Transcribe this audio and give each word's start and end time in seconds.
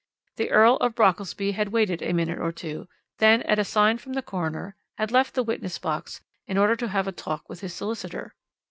The 0.37 0.49
Earl 0.49 0.77
of 0.77 0.95
Brockelsby 0.95 1.51
had 1.51 1.67
waited 1.71 2.01
a 2.01 2.11
minute 2.11 2.39
or 2.39 2.51
two, 2.51 2.87
then, 3.19 3.43
at 3.43 3.59
a 3.59 3.63
sign 3.63 3.99
from 3.99 4.13
the 4.13 4.23
coroner, 4.23 4.75
had 4.97 5.11
left 5.11 5.35
the 5.35 5.43
witness 5.43 5.77
box 5.77 6.21
in 6.47 6.57
order 6.57 6.75
to 6.75 6.87
have 6.87 7.07
a 7.07 7.11
talk 7.11 7.47
with 7.47 7.59
his 7.61 7.75
solicitor. 7.75 8.33